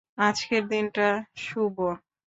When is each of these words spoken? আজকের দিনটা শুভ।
আজকের 0.21 0.63
দিনটা 0.67 1.07
শুভ। 1.37 1.75